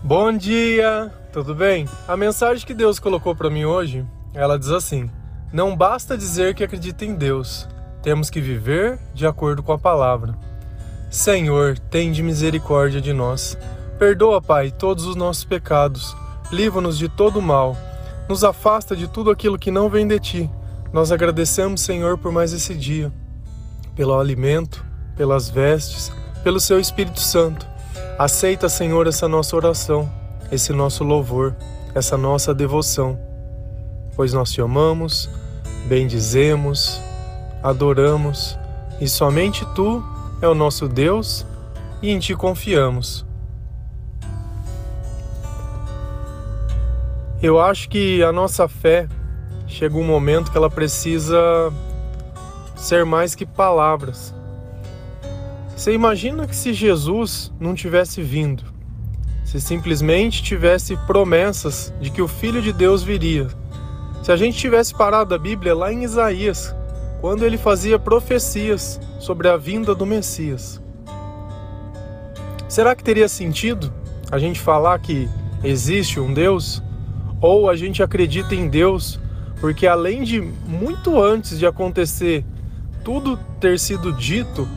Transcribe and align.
Bom 0.00 0.32
dia, 0.32 1.12
tudo 1.32 1.56
bem? 1.56 1.88
A 2.06 2.16
mensagem 2.16 2.64
que 2.64 2.72
Deus 2.72 3.00
colocou 3.00 3.34
para 3.34 3.50
mim 3.50 3.64
hoje, 3.64 4.06
ela 4.32 4.56
diz 4.56 4.70
assim: 4.70 5.10
Não 5.52 5.76
basta 5.76 6.16
dizer 6.16 6.54
que 6.54 6.62
acredita 6.62 7.04
em 7.04 7.16
Deus, 7.16 7.68
temos 8.00 8.30
que 8.30 8.40
viver 8.40 8.96
de 9.12 9.26
acordo 9.26 9.60
com 9.60 9.72
a 9.72 9.78
palavra. 9.78 10.38
Senhor, 11.10 11.76
tende 11.76 12.22
misericórdia 12.22 13.00
de 13.00 13.12
nós. 13.12 13.58
Perdoa, 13.98 14.40
Pai, 14.40 14.70
todos 14.70 15.04
os 15.04 15.16
nossos 15.16 15.44
pecados. 15.44 16.16
Livra-nos 16.52 16.96
de 16.96 17.08
todo 17.08 17.42
mal. 17.42 17.76
Nos 18.28 18.44
afasta 18.44 18.94
de 18.94 19.08
tudo 19.08 19.32
aquilo 19.32 19.58
que 19.58 19.72
não 19.72 19.90
vem 19.90 20.06
de 20.06 20.20
ti. 20.20 20.50
Nós 20.92 21.10
agradecemos, 21.10 21.80
Senhor, 21.80 22.16
por 22.18 22.30
mais 22.30 22.52
esse 22.52 22.72
dia, 22.72 23.12
pelo 23.96 24.16
alimento, 24.16 24.84
pelas 25.16 25.48
vestes, 25.48 26.12
pelo 26.44 26.60
seu 26.60 26.78
Espírito 26.78 27.18
Santo. 27.18 27.66
Aceita, 28.18 28.68
Senhor, 28.68 29.06
essa 29.06 29.28
nossa 29.28 29.54
oração, 29.54 30.10
esse 30.50 30.72
nosso 30.72 31.04
louvor, 31.04 31.54
essa 31.94 32.16
nossa 32.16 32.52
devoção, 32.52 33.16
pois 34.16 34.32
nós 34.32 34.50
te 34.50 34.60
amamos, 34.60 35.30
bendizemos, 35.86 37.00
adoramos 37.62 38.58
e 39.00 39.08
somente 39.08 39.64
tu 39.72 40.02
é 40.42 40.48
o 40.48 40.54
nosso 40.54 40.88
Deus 40.88 41.46
e 42.02 42.10
em 42.10 42.18
ti 42.18 42.34
confiamos. 42.34 43.24
Eu 47.40 47.60
acho 47.60 47.88
que 47.88 48.20
a 48.24 48.32
nossa 48.32 48.66
fé 48.66 49.06
chega 49.68 49.96
um 49.96 50.02
momento 50.02 50.50
que 50.50 50.56
ela 50.56 50.68
precisa 50.68 51.38
ser 52.74 53.04
mais 53.04 53.36
que 53.36 53.46
palavras. 53.46 54.34
Você 55.78 55.92
imagina 55.92 56.44
que 56.44 56.56
se 56.56 56.72
Jesus 56.72 57.52
não 57.60 57.72
tivesse 57.72 58.20
vindo, 58.20 58.64
se 59.44 59.60
simplesmente 59.60 60.42
tivesse 60.42 60.96
promessas 61.06 61.94
de 62.00 62.10
que 62.10 62.20
o 62.20 62.26
Filho 62.26 62.60
de 62.60 62.72
Deus 62.72 63.04
viria, 63.04 63.46
se 64.20 64.32
a 64.32 64.36
gente 64.36 64.58
tivesse 64.58 64.92
parado 64.92 65.36
a 65.36 65.38
Bíblia 65.38 65.76
lá 65.76 65.92
em 65.92 66.02
Isaías, 66.02 66.74
quando 67.20 67.44
ele 67.44 67.56
fazia 67.56 67.96
profecias 67.96 69.00
sobre 69.20 69.48
a 69.48 69.56
vinda 69.56 69.94
do 69.94 70.04
Messias, 70.04 70.82
será 72.68 72.96
que 72.96 73.04
teria 73.04 73.28
sentido 73.28 73.94
a 74.32 74.38
gente 74.40 74.58
falar 74.58 74.98
que 74.98 75.28
existe 75.62 76.18
um 76.18 76.34
Deus? 76.34 76.82
Ou 77.40 77.70
a 77.70 77.76
gente 77.76 78.02
acredita 78.02 78.52
em 78.52 78.66
Deus 78.66 79.20
porque, 79.60 79.86
além 79.86 80.24
de 80.24 80.40
muito 80.40 81.22
antes 81.22 81.56
de 81.56 81.66
acontecer 81.66 82.44
tudo 83.04 83.38
ter 83.60 83.78
sido 83.78 84.12
dito 84.12 84.68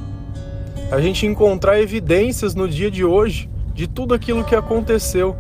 a 0.92 1.00
gente 1.00 1.26
encontrar 1.26 1.80
evidências 1.80 2.54
no 2.54 2.68
dia 2.68 2.92
de 2.92 3.06
hoje 3.06 3.50
de 3.74 3.88
tudo 3.88 4.14
aquilo 4.14 4.44
que 4.44 4.54
aconteceu. 4.54 5.38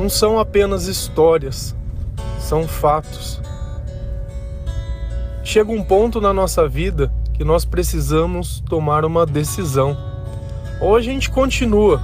Não 0.00 0.08
são 0.08 0.38
apenas 0.38 0.86
histórias, 0.86 1.76
são 2.40 2.66
fatos. 2.66 3.40
Chega 5.44 5.70
um 5.70 5.84
ponto 5.84 6.22
na 6.22 6.32
nossa 6.32 6.66
vida 6.66 7.12
que 7.34 7.44
nós 7.44 7.66
precisamos 7.66 8.60
tomar 8.66 9.04
uma 9.04 9.26
decisão. 9.26 9.94
Ou 10.80 10.96
a 10.96 11.02
gente 11.02 11.30
continua 11.30 12.02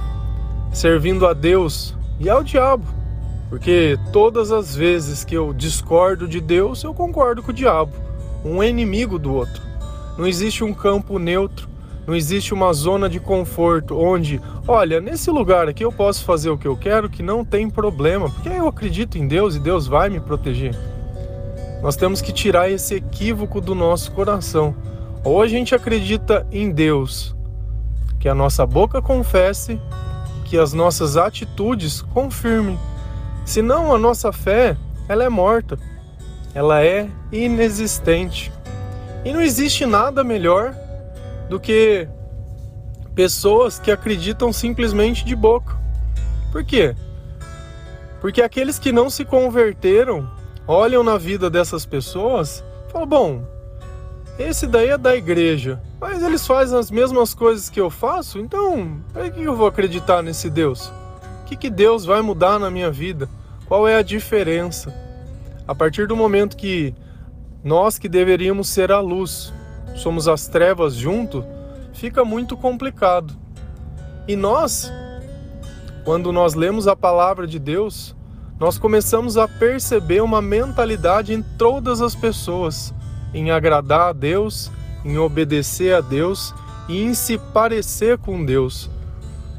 servindo 0.71 1.25
a 1.25 1.33
Deus 1.33 1.95
e 2.19 2.29
ao 2.29 2.43
diabo, 2.43 2.85
porque 3.49 3.97
todas 4.13 4.51
as 4.51 4.75
vezes 4.75 5.25
que 5.25 5.35
eu 5.35 5.53
discordo 5.53 6.27
de 6.27 6.39
Deus, 6.39 6.83
eu 6.83 6.93
concordo 6.93 7.41
com 7.41 7.51
o 7.51 7.53
diabo, 7.53 7.93
um 8.45 8.63
inimigo 8.63 9.17
do 9.17 9.33
outro. 9.33 9.61
Não 10.17 10.27
existe 10.27 10.63
um 10.63 10.73
campo 10.73 11.17
neutro, 11.17 11.67
não 12.11 12.17
existe 12.17 12.53
uma 12.53 12.73
zona 12.73 13.07
de 13.07 13.21
conforto 13.21 13.97
onde, 13.97 14.41
olha, 14.67 14.99
nesse 14.99 15.31
lugar 15.31 15.69
aqui 15.69 15.85
eu 15.85 15.93
posso 15.93 16.25
fazer 16.25 16.49
o 16.49 16.57
que 16.57 16.67
eu 16.67 16.75
quero, 16.75 17.09
que 17.09 17.23
não 17.23 17.45
tem 17.45 17.69
problema, 17.69 18.29
porque 18.29 18.49
eu 18.49 18.67
acredito 18.67 19.17
em 19.17 19.25
Deus 19.25 19.55
e 19.55 19.59
Deus 19.61 19.87
vai 19.87 20.09
me 20.09 20.19
proteger. 20.19 20.75
Nós 21.81 21.95
temos 21.95 22.21
que 22.21 22.33
tirar 22.33 22.69
esse 22.69 22.95
equívoco 22.95 23.61
do 23.61 23.73
nosso 23.73 24.11
coração. 24.11 24.75
Ou 25.23 25.41
a 25.41 25.47
gente 25.47 25.73
acredita 25.73 26.45
em 26.51 26.69
Deus, 26.69 27.33
que 28.19 28.27
a 28.27 28.35
nossa 28.35 28.65
boca 28.65 29.01
confesse, 29.01 29.79
que 30.43 30.57
as 30.57 30.73
nossas 30.73 31.15
atitudes 31.15 32.01
confirmem. 32.01 32.77
Senão 33.45 33.95
a 33.95 33.97
nossa 33.97 34.33
fé, 34.33 34.75
ela 35.07 35.23
é 35.23 35.29
morta. 35.29 35.79
Ela 36.53 36.83
é 36.83 37.07
inexistente. 37.31 38.51
E 39.23 39.31
não 39.31 39.41
existe 39.41 39.85
nada 39.85 40.25
melhor 40.25 40.75
do 41.51 41.59
que 41.59 42.07
pessoas 43.13 43.77
que 43.77 43.91
acreditam 43.91 44.53
simplesmente 44.53 45.25
de 45.25 45.35
boca. 45.35 45.77
Por 46.49 46.63
quê? 46.63 46.95
Porque 48.21 48.41
aqueles 48.41 48.79
que 48.79 48.93
não 48.93 49.09
se 49.09 49.25
converteram 49.25 50.31
olham 50.65 51.03
na 51.03 51.17
vida 51.17 51.49
dessas 51.49 51.85
pessoas 51.85 52.63
e 52.87 52.91
falam: 52.93 53.07
bom, 53.07 53.43
esse 54.39 54.65
daí 54.65 54.91
é 54.91 54.97
da 54.97 55.13
igreja, 55.13 55.81
mas 55.99 56.23
eles 56.23 56.47
fazem 56.47 56.79
as 56.79 56.89
mesmas 56.89 57.33
coisas 57.33 57.69
que 57.69 57.81
eu 57.81 57.89
faço, 57.89 58.39
então 58.39 59.01
por 59.11 59.29
que 59.29 59.43
eu 59.43 59.53
vou 59.53 59.67
acreditar 59.67 60.23
nesse 60.23 60.49
Deus? 60.49 60.87
O 61.41 61.45
que, 61.47 61.57
que 61.57 61.69
Deus 61.69 62.05
vai 62.05 62.21
mudar 62.21 62.59
na 62.59 62.71
minha 62.71 62.89
vida? 62.89 63.27
Qual 63.67 63.85
é 63.85 63.97
a 63.97 64.01
diferença? 64.01 64.93
A 65.67 65.75
partir 65.75 66.07
do 66.07 66.15
momento 66.15 66.55
que 66.55 66.95
nós 67.61 67.99
que 67.99 68.07
deveríamos 68.07 68.69
ser 68.69 68.89
a 68.89 69.01
luz, 69.01 69.53
somos 69.95 70.27
as 70.27 70.47
trevas 70.47 70.95
junto, 70.95 71.45
fica 71.93 72.23
muito 72.25 72.57
complicado. 72.57 73.33
E 74.27 74.35
nós, 74.35 74.91
quando 76.03 76.31
nós 76.31 76.53
lemos 76.53 76.87
a 76.87 76.95
palavra 76.95 77.47
de 77.47 77.59
Deus, 77.59 78.15
nós 78.59 78.77
começamos 78.77 79.37
a 79.37 79.47
perceber 79.47 80.21
uma 80.21 80.41
mentalidade 80.41 81.33
em 81.33 81.41
todas 81.41 82.01
as 82.01 82.15
pessoas, 82.15 82.93
em 83.33 83.49
agradar 83.49 84.09
a 84.09 84.13
Deus, 84.13 84.71
em 85.03 85.17
obedecer 85.17 85.95
a 85.95 86.01
Deus 86.01 86.53
e 86.87 87.01
em 87.01 87.13
se 87.13 87.37
parecer 87.37 88.17
com 88.19 88.45
Deus. 88.45 88.89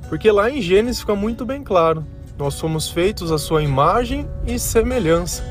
Porque 0.08 0.30
lá 0.30 0.50
em 0.50 0.60
Gênesis 0.60 1.00
fica 1.00 1.16
muito 1.16 1.44
bem 1.44 1.64
claro: 1.64 2.06
nós 2.38 2.54
somos 2.54 2.90
feitos 2.90 3.32
à 3.32 3.38
sua 3.38 3.62
imagem 3.62 4.28
e 4.46 4.58
semelhança. 4.58 5.42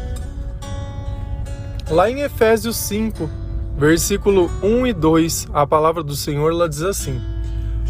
Lá 1.90 2.10
em 2.10 2.22
Efésios 2.22 2.78
5, 2.78 3.30
versículo 3.78 4.50
1 4.62 4.88
e 4.88 4.94
2, 4.94 5.48
a 5.54 5.66
palavra 5.66 6.04
do 6.04 6.16
Senhor 6.16 6.54
lá 6.54 6.68
diz 6.68 6.82
assim: 6.82 7.22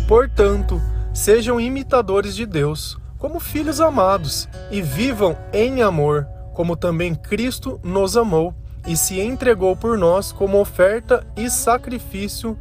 Portanto, 0.07 0.81
sejam 1.13 1.59
imitadores 1.59 2.35
de 2.35 2.45
Deus, 2.45 2.97
como 3.17 3.39
filhos 3.39 3.79
amados, 3.79 4.47
e 4.69 4.81
vivam 4.81 5.37
em 5.53 5.81
amor, 5.81 6.27
como 6.53 6.75
também 6.75 7.15
Cristo 7.15 7.79
nos 7.83 8.17
amou 8.17 8.53
e 8.85 8.97
se 8.97 9.19
entregou 9.19 9.75
por 9.75 9.97
nós 9.97 10.31
como 10.31 10.59
oferta 10.59 11.25
e 11.35 11.49
sacrifício 11.49 12.57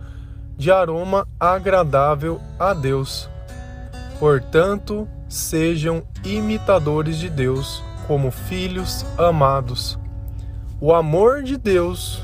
de 0.56 0.70
aroma 0.70 1.26
agradável 1.38 2.40
a 2.58 2.74
Deus. 2.74 3.28
Portanto, 4.18 5.08
sejam 5.28 6.02
imitadores 6.24 7.16
de 7.16 7.30
Deus, 7.30 7.82
como 8.06 8.30
filhos 8.30 9.06
amados. 9.16 9.98
O 10.78 10.92
amor 10.92 11.42
de 11.42 11.56
Deus 11.56 12.22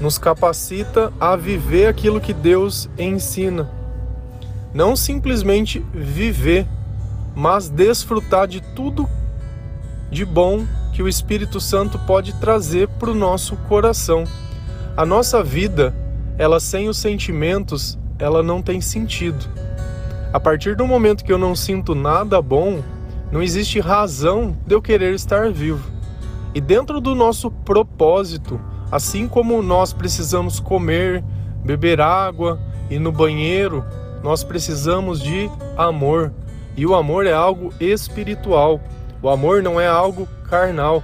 nos 0.00 0.18
capacita 0.18 1.12
a 1.20 1.34
viver 1.36 1.86
aquilo 1.86 2.20
que 2.20 2.32
Deus 2.32 2.88
ensina. 2.98 3.68
Não 4.72 4.94
simplesmente 4.94 5.84
viver, 5.92 6.66
mas 7.34 7.68
desfrutar 7.68 8.46
de 8.46 8.60
tudo 8.60 9.08
de 10.10 10.24
bom 10.24 10.64
que 10.92 11.02
o 11.02 11.08
Espírito 11.08 11.60
Santo 11.60 11.98
pode 12.00 12.34
trazer 12.34 12.88
para 12.88 13.10
o 13.10 13.14
nosso 13.14 13.56
coração. 13.68 14.24
A 14.96 15.04
nossa 15.04 15.42
vida, 15.42 15.94
ela 16.36 16.58
sem 16.58 16.88
os 16.88 16.98
sentimentos, 16.98 17.98
ela 18.18 18.42
não 18.42 18.60
tem 18.62 18.80
sentido. 18.80 19.46
A 20.32 20.40
partir 20.40 20.76
do 20.76 20.86
momento 20.86 21.24
que 21.24 21.32
eu 21.32 21.38
não 21.38 21.54
sinto 21.54 21.94
nada 21.94 22.42
bom, 22.42 22.82
não 23.30 23.42
existe 23.42 23.80
razão 23.80 24.56
de 24.66 24.74
eu 24.74 24.82
querer 24.82 25.14
estar 25.14 25.50
vivo. 25.50 25.90
E 26.54 26.60
dentro 26.60 27.00
do 27.00 27.14
nosso 27.14 27.50
propósito, 27.50 28.60
Assim 28.90 29.28
como 29.28 29.62
nós 29.62 29.92
precisamos 29.92 30.60
comer, 30.60 31.22
beber 31.64 32.00
água 32.00 32.58
e 32.90 32.98
no 32.98 33.12
banheiro, 33.12 33.84
nós 34.22 34.42
precisamos 34.42 35.20
de 35.20 35.50
amor. 35.76 36.32
E 36.76 36.86
o 36.86 36.94
amor 36.94 37.26
é 37.26 37.32
algo 37.32 37.72
espiritual. 37.78 38.80
O 39.20 39.28
amor 39.28 39.62
não 39.62 39.80
é 39.80 39.86
algo 39.86 40.26
carnal. 40.48 41.02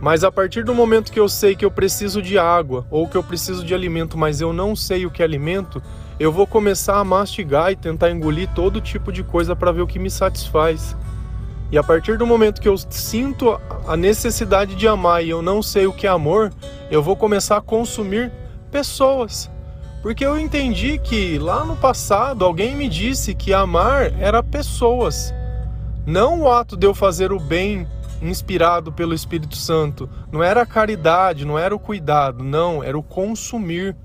Mas 0.00 0.24
a 0.24 0.30
partir 0.30 0.64
do 0.64 0.74
momento 0.74 1.12
que 1.12 1.20
eu 1.20 1.28
sei 1.28 1.54
que 1.54 1.64
eu 1.64 1.70
preciso 1.70 2.22
de 2.22 2.38
água 2.38 2.86
ou 2.90 3.08
que 3.08 3.16
eu 3.16 3.22
preciso 3.22 3.64
de 3.64 3.74
alimento, 3.74 4.16
mas 4.16 4.40
eu 4.40 4.52
não 4.52 4.74
sei 4.74 5.06
o 5.06 5.10
que 5.10 5.22
é 5.22 5.24
alimento, 5.24 5.82
eu 6.18 6.30
vou 6.30 6.46
começar 6.46 6.98
a 6.98 7.04
mastigar 7.04 7.72
e 7.72 7.76
tentar 7.76 8.10
engolir 8.10 8.48
todo 8.54 8.80
tipo 8.80 9.10
de 9.10 9.22
coisa 9.22 9.56
para 9.56 9.72
ver 9.72 9.82
o 9.82 9.86
que 9.86 9.98
me 9.98 10.10
satisfaz. 10.10 10.96
E 11.74 11.78
a 11.78 11.82
partir 11.82 12.16
do 12.16 12.24
momento 12.24 12.60
que 12.60 12.68
eu 12.68 12.78
sinto 12.78 13.60
a 13.84 13.96
necessidade 13.96 14.76
de 14.76 14.86
amar 14.86 15.24
e 15.24 15.30
eu 15.30 15.42
não 15.42 15.60
sei 15.60 15.88
o 15.88 15.92
que 15.92 16.06
é 16.06 16.08
amor, 16.08 16.52
eu 16.88 17.02
vou 17.02 17.16
começar 17.16 17.56
a 17.56 17.60
consumir 17.60 18.30
pessoas. 18.70 19.50
Porque 20.00 20.24
eu 20.24 20.38
entendi 20.38 21.00
que 21.00 21.36
lá 21.36 21.64
no 21.64 21.74
passado 21.74 22.44
alguém 22.44 22.76
me 22.76 22.88
disse 22.88 23.34
que 23.34 23.52
amar 23.52 24.12
era 24.20 24.40
pessoas. 24.40 25.34
Não 26.06 26.42
o 26.42 26.48
ato 26.48 26.76
de 26.76 26.86
eu 26.86 26.94
fazer 26.94 27.32
o 27.32 27.40
bem 27.40 27.88
inspirado 28.22 28.92
pelo 28.92 29.12
Espírito 29.12 29.56
Santo. 29.56 30.08
Não 30.30 30.44
era 30.44 30.62
a 30.62 30.66
caridade, 30.66 31.44
não 31.44 31.58
era 31.58 31.74
o 31.74 31.80
cuidado, 31.80 32.44
não, 32.44 32.84
era 32.84 32.96
o 32.96 33.02
consumir. 33.02 33.96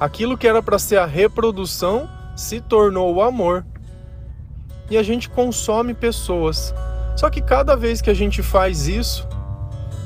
Aquilo 0.00 0.36
que 0.36 0.48
era 0.48 0.60
para 0.60 0.76
ser 0.76 0.96
a 0.96 1.06
reprodução 1.06 2.10
se 2.34 2.60
tornou 2.60 3.14
o 3.14 3.22
amor. 3.22 3.64
E 4.90 4.98
a 4.98 5.02
gente 5.02 5.30
consome 5.30 5.94
pessoas. 5.94 6.74
Só 7.16 7.30
que 7.30 7.40
cada 7.40 7.76
vez 7.76 8.02
que 8.02 8.10
a 8.10 8.14
gente 8.14 8.42
faz 8.42 8.88
isso, 8.88 9.26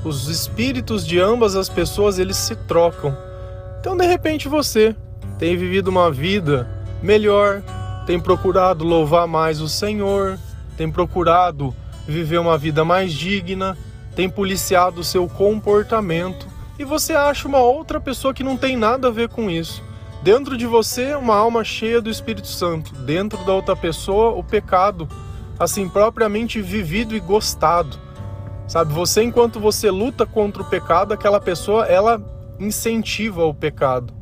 os 0.04 0.28
espíritos 0.28 1.06
de 1.06 1.18
ambas 1.18 1.56
as 1.56 1.68
pessoas 1.68 2.18
eles 2.18 2.36
se 2.36 2.54
trocam. 2.54 3.16
Então, 3.80 3.96
de 3.96 4.06
repente, 4.06 4.48
você 4.48 4.94
tem 5.38 5.56
vivido 5.56 5.88
uma 5.88 6.10
vida 6.10 6.68
melhor, 7.02 7.62
tem 8.06 8.20
procurado 8.20 8.84
louvar 8.84 9.26
mais 9.26 9.60
o 9.60 9.68
Senhor, 9.68 10.38
tem 10.76 10.90
procurado 10.90 11.74
viver 12.06 12.38
uma 12.38 12.58
vida 12.58 12.84
mais 12.84 13.12
digna, 13.12 13.76
tem 14.14 14.28
policiado 14.28 15.00
o 15.00 15.04
seu 15.04 15.28
comportamento 15.28 16.46
e 16.78 16.84
você 16.84 17.12
acha 17.12 17.48
uma 17.48 17.58
outra 17.58 18.00
pessoa 18.00 18.34
que 18.34 18.42
não 18.42 18.56
tem 18.56 18.76
nada 18.76 19.08
a 19.08 19.10
ver 19.10 19.28
com 19.28 19.50
isso. 19.50 19.82
Dentro 20.24 20.56
de 20.56 20.64
você, 20.64 21.14
uma 21.14 21.36
alma 21.36 21.62
cheia 21.62 22.00
do 22.00 22.08
Espírito 22.08 22.46
Santo, 22.46 22.94
dentro 22.94 23.44
da 23.44 23.52
outra 23.52 23.76
pessoa, 23.76 24.30
o 24.30 24.42
pecado, 24.42 25.06
assim 25.58 25.86
propriamente 25.86 26.62
vivido 26.62 27.14
e 27.14 27.20
gostado. 27.20 27.98
Sabe, 28.66 28.94
você 28.94 29.22
enquanto 29.22 29.60
você 29.60 29.90
luta 29.90 30.24
contra 30.24 30.62
o 30.62 30.64
pecado, 30.64 31.12
aquela 31.12 31.38
pessoa 31.38 31.84
ela 31.84 32.22
incentiva 32.58 33.44
o 33.44 33.52
pecado. 33.52 34.14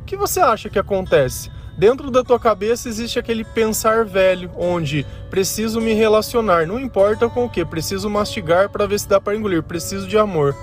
O 0.00 0.06
que 0.06 0.16
você 0.16 0.40
acha 0.40 0.70
que 0.70 0.78
acontece? 0.78 1.50
Dentro 1.76 2.10
da 2.10 2.24
tua 2.24 2.40
cabeça 2.40 2.88
existe 2.88 3.18
aquele 3.18 3.44
pensar 3.44 4.06
velho, 4.06 4.50
onde 4.56 5.04
preciso 5.28 5.82
me 5.82 5.92
relacionar, 5.92 6.66
não 6.66 6.80
importa 6.80 7.28
com 7.28 7.44
o 7.44 7.50
que, 7.50 7.62
preciso 7.62 8.08
mastigar 8.08 8.70
para 8.70 8.86
ver 8.86 8.98
se 8.98 9.06
dá 9.06 9.20
para 9.20 9.36
engolir, 9.36 9.62
preciso 9.62 10.08
de 10.08 10.16
amor. 10.16 10.56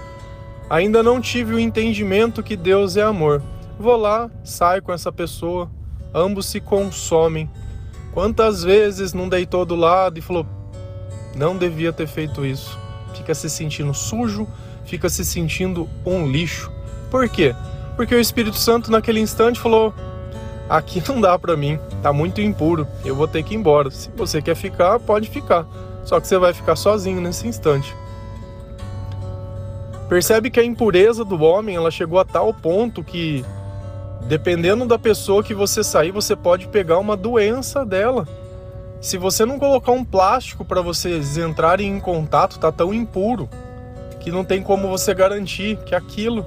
Ainda 0.67 1.03
não 1.03 1.21
tive 1.21 1.53
o 1.53 1.59
entendimento 1.59 2.41
que 2.41 2.57
Deus 2.57 2.97
é 2.97 3.03
amor. 3.03 3.39
Vou 3.79 3.95
lá, 3.95 4.29
saio 4.43 4.83
com 4.83 4.91
essa 4.91 5.09
pessoa, 5.09 5.71
ambos 6.13 6.47
se 6.47 6.59
consomem. 6.59 7.49
Quantas 8.13 8.61
vezes 8.61 9.13
não 9.13 9.29
deitou 9.29 9.65
do 9.65 9.73
lado 9.73 10.19
e 10.19 10.21
falou: 10.21 10.45
não 11.33 11.55
devia 11.55 11.93
ter 11.93 12.05
feito 12.05 12.45
isso. 12.45 12.77
Fica 13.15 13.33
se 13.33 13.49
sentindo 13.49 13.93
sujo, 13.93 14.45
fica 14.83 15.07
se 15.07 15.23
sentindo 15.23 15.87
um 16.05 16.29
lixo. 16.29 16.69
Por 17.09 17.29
quê? 17.29 17.55
Porque 17.95 18.13
o 18.13 18.19
Espírito 18.19 18.57
Santo 18.57 18.91
naquele 18.91 19.21
instante 19.21 19.57
falou: 19.57 19.93
aqui 20.69 21.01
não 21.07 21.21
dá 21.21 21.39
para 21.39 21.55
mim, 21.55 21.79
tá 22.03 22.11
muito 22.11 22.41
impuro, 22.41 22.85
eu 23.05 23.15
vou 23.15 23.29
ter 23.29 23.43
que 23.43 23.53
ir 23.53 23.57
embora. 23.57 23.89
Se 23.89 24.09
você 24.09 24.41
quer 24.41 24.55
ficar, 24.55 24.99
pode 24.99 25.29
ficar. 25.29 25.65
Só 26.03 26.19
que 26.19 26.27
você 26.27 26.37
vai 26.37 26.53
ficar 26.53 26.75
sozinho 26.75 27.21
nesse 27.21 27.47
instante. 27.47 27.95
Percebe 30.09 30.49
que 30.49 30.59
a 30.59 30.65
impureza 30.65 31.23
do 31.23 31.41
homem, 31.41 31.77
ela 31.77 31.89
chegou 31.89 32.19
a 32.19 32.25
tal 32.25 32.53
ponto 32.53 33.01
que 33.01 33.45
dependendo 34.27 34.85
da 34.85 34.99
pessoa 34.99 35.43
que 35.43 35.53
você 35.53 35.83
sair, 35.83 36.11
você 36.11 36.35
pode 36.35 36.67
pegar 36.67 36.97
uma 36.97 37.15
doença 37.15 37.85
dela. 37.85 38.27
Se 39.01 39.17
você 39.17 39.45
não 39.45 39.57
colocar 39.57 39.91
um 39.91 40.03
plástico 40.03 40.65
para 40.65 40.81
vocês 40.81 41.37
entrarem 41.37 41.89
em 41.89 41.99
contato, 41.99 42.59
tá 42.59 42.71
tão 42.71 42.93
impuro 42.93 43.49
que 44.19 44.31
não 44.31 44.43
tem 44.43 44.61
como 44.61 44.89
você 44.89 45.13
garantir 45.13 45.77
que 45.85 45.95
aquilo 45.95 46.45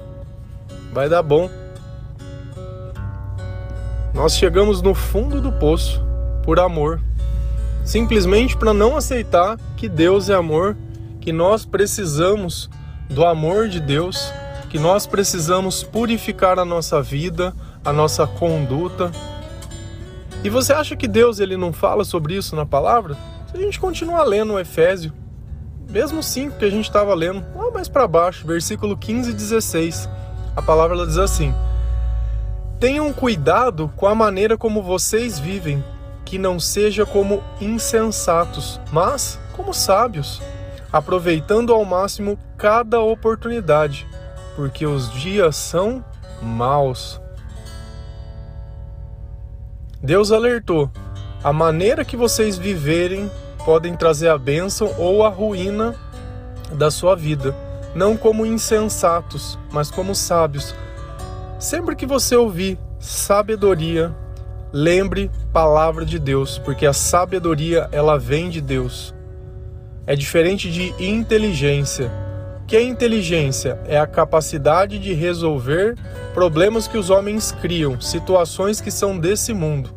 vai 0.91 1.09
dar 1.09 1.23
bom. 1.23 1.49
Nós 4.13 4.37
chegamos 4.37 4.81
no 4.81 4.93
fundo 4.93 5.41
do 5.41 5.51
poço 5.51 6.01
por 6.43 6.59
amor, 6.59 7.01
simplesmente 7.83 8.55
para 8.55 8.73
não 8.73 8.95
aceitar 8.95 9.57
que 9.75 9.89
Deus 9.89 10.29
é 10.29 10.35
amor, 10.35 10.77
que 11.19 11.31
nós 11.31 11.65
precisamos 11.65 12.69
do 13.09 13.25
amor 13.25 13.67
de 13.67 13.79
Deus, 13.79 14.31
que 14.73 14.79
nós 14.79 15.05
precisamos 15.05 15.83
purificar 15.83 16.57
a 16.57 16.65
nossa 16.65 16.99
vida, 16.99 17.53
a 17.85 17.93
nossa 17.93 18.25
conduta. 18.25 19.11
E 20.43 20.49
você 20.49 20.73
acha 20.73 20.95
que 20.95 21.07
Deus 21.07 21.39
ele 21.39 21.55
não 21.55 21.71
fala 21.71 22.03
sobre 22.03 22.33
isso 22.33 22.55
na 22.55 22.65
palavra? 22.65 23.15
Se 23.51 23.55
a 23.55 23.59
gente 23.59 23.79
continuar 23.79 24.23
lendo 24.23 24.53
o 24.53 24.59
Efésio, 24.59 25.13
mesmo 25.87 26.23
5 26.23 26.57
que 26.57 26.65
a 26.65 26.71
gente 26.71 26.85
estava 26.85 27.13
lendo, 27.13 27.45
lá 27.55 27.69
mais 27.69 27.87
para 27.87 28.07
baixo, 28.07 28.47
versículo 28.47 28.97
15 28.97 29.29
e 29.29 29.33
16, 29.35 30.09
a 30.55 30.61
palavra 30.63 30.95
ela 30.97 31.05
diz 31.05 31.19
assim: 31.19 31.53
Tenham 32.79 33.13
cuidado 33.13 33.93
com 33.95 34.07
a 34.07 34.15
maneira 34.15 34.57
como 34.57 34.81
vocês 34.81 35.37
vivem, 35.37 35.83
que 36.25 36.39
não 36.39 36.59
seja 36.59 37.05
como 37.05 37.43
insensatos, 37.61 38.81
mas 38.91 39.39
como 39.55 39.71
sábios, 39.71 40.41
aproveitando 40.91 41.71
ao 41.71 41.85
máximo 41.85 42.39
cada 42.57 42.99
oportunidade, 43.01 44.07
porque 44.55 44.85
os 44.85 45.11
dias 45.13 45.55
são 45.55 46.03
maus. 46.41 47.19
Deus 50.01 50.31
alertou: 50.31 50.89
a 51.43 51.53
maneira 51.53 52.05
que 52.05 52.17
vocês 52.17 52.57
viverem 52.57 53.29
podem 53.65 53.95
trazer 53.95 54.29
a 54.29 54.37
bênção 54.37 54.93
ou 54.97 55.25
a 55.25 55.29
ruína 55.29 55.95
da 56.73 56.91
sua 56.91 57.15
vida, 57.15 57.55
não 57.95 58.17
como 58.17 58.45
insensatos, 58.45 59.57
mas 59.71 59.89
como 59.89 60.13
sábios 60.13 60.75
Sempre 61.63 61.95
que 61.95 62.05
você 62.05 62.35
ouvir 62.35 62.77
sabedoria, 62.99 64.13
lembre 64.73 65.31
palavra 65.53 66.03
de 66.03 66.19
Deus, 66.19 66.57
porque 66.57 66.85
a 66.85 66.91
sabedoria 66.91 67.87
ela 67.89 68.19
vem 68.19 68.49
de 68.49 68.59
Deus. 68.59 69.15
É 70.05 70.13
diferente 70.13 70.69
de 70.69 70.93
inteligência. 71.01 72.11
Que 72.65 72.79
inteligência? 72.79 73.79
É 73.85 73.99
a 73.99 74.07
capacidade 74.07 74.97
de 74.97 75.13
resolver 75.13 75.95
problemas 76.33 76.87
que 76.87 76.97
os 76.97 77.09
homens 77.09 77.51
criam, 77.51 77.99
situações 77.99 78.79
que 78.79 78.89
são 78.89 79.19
desse 79.19 79.53
mundo, 79.53 79.93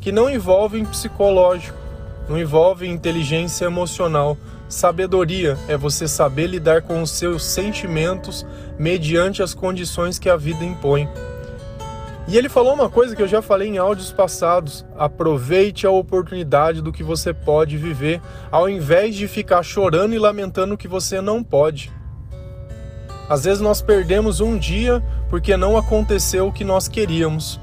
que 0.00 0.10
não 0.10 0.28
envolvem 0.28 0.84
psicológico, 0.84 1.78
não 2.28 2.38
envolvem 2.38 2.90
inteligência 2.90 3.66
emocional, 3.66 4.36
Sabedoria 4.68 5.56
é 5.68 5.76
você 5.76 6.08
saber 6.08 6.48
lidar 6.48 6.82
com 6.82 7.00
os 7.00 7.12
seus 7.12 7.44
sentimentos 7.44 8.44
mediante 8.76 9.40
as 9.40 9.54
condições 9.54 10.18
que 10.18 10.28
a 10.28 10.36
vida 10.36 10.64
impõe. 10.64 11.08
E 12.26 12.36
ele 12.36 12.48
falou 12.48 12.74
uma 12.74 12.90
coisa 12.90 13.14
que 13.14 13.22
eu 13.22 13.28
já 13.28 13.40
falei 13.40 13.68
em 13.68 13.78
áudios 13.78 14.10
passados: 14.10 14.84
aproveite 14.98 15.86
a 15.86 15.90
oportunidade 15.90 16.82
do 16.82 16.90
que 16.90 17.04
você 17.04 17.32
pode 17.32 17.76
viver, 17.76 18.20
ao 18.50 18.68
invés 18.68 19.14
de 19.14 19.28
ficar 19.28 19.62
chorando 19.62 20.14
e 20.14 20.18
lamentando 20.18 20.74
o 20.74 20.78
que 20.78 20.88
você 20.88 21.20
não 21.20 21.44
pode. 21.44 21.92
Às 23.28 23.44
vezes 23.44 23.60
nós 23.60 23.82
perdemos 23.82 24.40
um 24.40 24.56
dia 24.56 25.02
porque 25.28 25.56
não 25.56 25.76
aconteceu 25.76 26.48
o 26.48 26.52
que 26.52 26.64
nós 26.64 26.88
queríamos. 26.88 27.60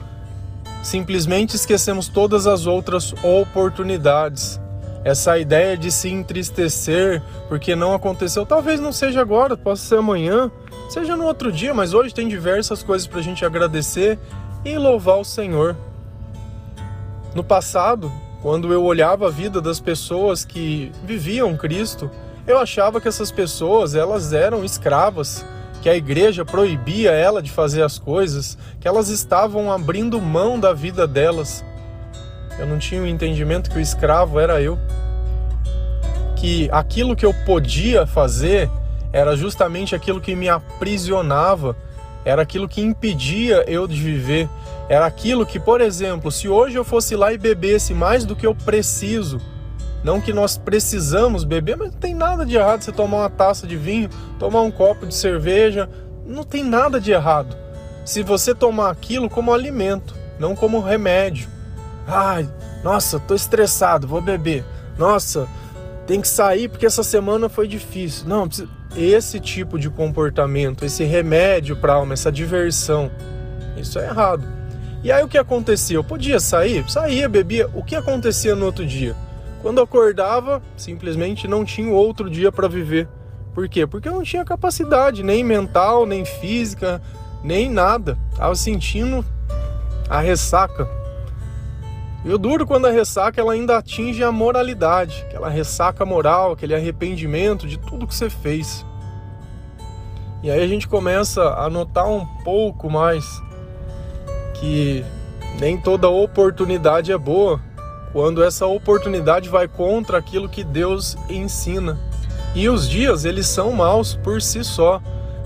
Simplesmente 0.81 1.55
esquecemos 1.55 2.07
todas 2.07 2.45
as 2.45 2.65
outras 2.65 3.13
oportunidades 3.23 4.59
essa 5.03 5.37
ideia 5.37 5.75
de 5.75 5.91
se 5.91 6.09
entristecer 6.09 7.21
porque 7.49 7.75
não 7.75 7.93
aconteceu, 7.93 8.45
talvez 8.45 8.79
não 8.79 8.91
seja 8.91 9.21
agora, 9.21 9.57
possa 9.57 9.85
ser 9.85 9.97
amanhã, 9.97 10.49
seja 10.89 11.15
no 11.15 11.25
outro 11.25 11.51
dia, 11.51 11.73
mas 11.73 11.93
hoje 11.93 12.13
tem 12.13 12.27
diversas 12.27 12.81
coisas 12.81 13.05
para 13.05 13.19
a 13.19 13.23
gente 13.23 13.43
agradecer 13.43 14.17
e 14.63 14.77
louvar 14.77 15.17
o 15.17 15.25
Senhor. 15.25 15.75
No 17.35 17.43
passado, 17.43 18.11
quando 18.41 18.71
eu 18.71 18.83
olhava 18.83 19.27
a 19.27 19.31
vida 19.31 19.59
das 19.59 19.79
pessoas 19.79 20.45
que 20.45 20.91
viviam 21.03 21.57
Cristo, 21.57 22.09
eu 22.47 22.57
achava 22.59 23.01
que 23.01 23.07
essas 23.07 23.31
pessoas 23.31 23.95
elas 23.95 24.31
eram 24.31 24.63
escravas, 24.63 25.45
que 25.83 25.89
a 25.89 25.97
igreja 25.97 26.45
proibia 26.45 27.11
ela 27.11 27.41
de 27.41 27.51
fazer 27.51 27.83
as 27.83 27.99
coisas, 27.99 28.57
que 28.79 28.87
elas 28.87 29.09
estavam 29.09 29.69
abrindo 29.69 30.21
mão 30.21 30.57
da 30.57 30.71
vida 30.71 31.05
delas. 31.05 31.61
Eu 32.57 32.65
não 32.65 32.79
tinha 32.79 33.01
o 33.01 33.05
entendimento 33.05 33.69
que 33.69 33.77
o 33.77 33.81
escravo 33.81 34.39
era 34.39 34.61
eu. 34.61 34.79
Que 36.37 36.69
aquilo 36.71 37.17
que 37.17 37.25
eu 37.25 37.33
podia 37.45 38.07
fazer 38.07 38.69
era 39.11 39.35
justamente 39.35 39.93
aquilo 39.93 40.21
que 40.21 40.33
me 40.37 40.47
aprisionava, 40.47 41.75
era 42.23 42.43
aquilo 42.43 42.69
que 42.69 42.79
impedia 42.79 43.65
eu 43.67 43.85
de 43.85 43.99
viver. 43.99 44.47
Era 44.87 45.05
aquilo 45.05 45.45
que, 45.45 45.59
por 45.59 45.81
exemplo, 45.81 46.31
se 46.31 46.47
hoje 46.47 46.77
eu 46.77 46.85
fosse 46.85 47.13
lá 47.13 47.33
e 47.33 47.37
bebesse 47.37 47.93
mais 47.93 48.23
do 48.23 48.37
que 48.37 48.47
eu 48.47 48.55
preciso, 48.55 49.41
não 50.03 50.19
que 50.19 50.33
nós 50.33 50.57
precisamos 50.57 51.43
beber, 51.43 51.77
mas 51.77 51.91
não 51.91 51.99
tem 51.99 52.13
nada 52.13 52.45
de 52.45 52.55
errado 52.55 52.83
você 52.83 52.91
tomar 52.91 53.19
uma 53.19 53.29
taça 53.29 53.65
de 53.65 53.77
vinho, 53.77 54.09
tomar 54.37 54.61
um 54.61 54.71
copo 54.71 55.05
de 55.05 55.15
cerveja, 55.15 55.89
não 56.25 56.43
tem 56.43 56.63
nada 56.63 56.99
de 56.99 57.11
errado. 57.11 57.55
Se 58.05 58.21
você 58.21 58.53
tomar 58.53 58.89
aquilo 58.89 59.29
como 59.29 59.53
alimento, 59.53 60.13
não 60.37 60.55
como 60.55 60.81
remédio. 60.81 61.47
Ai, 62.05 62.49
nossa, 62.83 63.17
tô 63.17 63.33
estressado, 63.33 64.07
vou 64.07 64.21
beber. 64.21 64.65
Nossa, 64.97 65.47
tem 66.05 66.19
que 66.19 66.27
sair 66.27 66.67
porque 66.67 66.85
essa 66.85 67.03
semana 67.03 67.47
foi 67.47 67.65
difícil. 67.65 68.27
Não, 68.27 68.47
esse 68.95 69.39
tipo 69.39 69.79
de 69.79 69.89
comportamento, 69.89 70.83
esse 70.83 71.05
remédio 71.05 71.77
para 71.77 71.93
alma, 71.93 72.13
essa 72.13 72.31
diversão, 72.31 73.09
isso 73.77 73.97
é 73.99 74.05
errado. 74.05 74.43
E 75.01 75.11
aí 75.11 75.23
o 75.23 75.27
que 75.27 75.37
acontecia? 75.37 75.97
Eu 75.97 76.03
podia 76.03 76.39
sair? 76.39 76.89
Saía, 76.89 77.27
bebia. 77.27 77.69
O 77.73 77.83
que 77.83 77.95
acontecia 77.95 78.55
no 78.55 78.65
outro 78.65 78.85
dia? 78.85 79.15
Quando 79.63 79.79
acordava, 79.79 80.61
simplesmente 80.75 81.47
não 81.47 81.63
tinha 81.63 81.89
outro 81.89 82.29
dia 82.29 82.51
para 82.51 82.67
viver. 82.67 83.07
Por 83.53 83.69
quê? 83.69 83.87
Porque 83.87 84.09
eu 84.09 84.13
não 84.13 84.21
tinha 84.21 84.43
capacidade, 84.43 85.23
nem 85.23 85.41
mental, 85.41 86.05
nem 86.05 86.25
física, 86.25 87.01
nem 87.41 87.69
nada. 87.69 88.17
Tava 88.35 88.53
sentindo 88.55 89.25
a 90.09 90.19
ressaca. 90.19 90.85
E 92.25 92.33
o 92.33 92.37
duro 92.37 92.67
quando 92.67 92.87
a 92.87 92.91
ressaca 92.91 93.39
ela 93.39 93.53
ainda 93.53 93.77
atinge 93.77 94.21
a 94.21 94.33
moralidade, 94.33 95.23
aquela 95.29 95.47
ressaca 95.47 96.05
moral, 96.05 96.51
aquele 96.51 96.75
arrependimento 96.75 97.65
de 97.65 97.77
tudo 97.79 98.05
que 98.05 98.13
você 98.13 98.29
fez. 98.29 98.85
E 100.41 100.51
aí 100.51 100.61
a 100.61 100.67
gente 100.67 100.89
começa 100.89 101.41
a 101.53 101.69
notar 101.69 102.09
um 102.09 102.25
pouco 102.43 102.89
mais 102.89 103.25
que 104.55 105.05
nem 105.57 105.79
toda 105.79 106.09
oportunidade 106.09 107.13
é 107.13 107.17
boa 107.17 107.61
quando 108.13 108.43
essa 108.43 108.67
oportunidade 108.67 109.49
vai 109.49 109.67
contra 109.67 110.19
aquilo 110.19 110.47
que 110.47 110.63
Deus 110.63 111.17
ensina. 111.27 111.99
E 112.53 112.69
os 112.69 112.87
dias, 112.87 113.25
eles 113.25 113.47
são 113.47 113.71
maus 113.71 114.13
por 114.13 114.39
si 114.39 114.63
só. 114.63 115.01